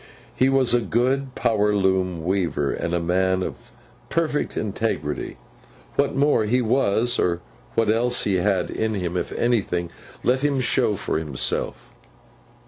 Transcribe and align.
He 0.35 0.49
was 0.49 0.73
a 0.73 0.81
good 0.81 1.35
power 1.35 1.75
loom 1.75 2.23
weaver, 2.25 2.71
and 2.71 2.95
a 2.95 2.99
man 2.99 3.43
of 3.43 3.71
perfect 4.09 4.57
integrity. 4.57 5.37
What 5.95 6.15
more 6.15 6.45
he 6.45 6.59
was, 6.59 7.19
or 7.19 7.39
what 7.75 7.87
else 7.87 8.23
he 8.23 8.37
had 8.37 8.71
in 8.71 8.95
him, 8.95 9.15
if 9.15 9.31
anything, 9.33 9.91
let 10.23 10.43
him 10.43 10.59
show 10.59 10.95
for 10.95 11.19
himself. 11.19 11.91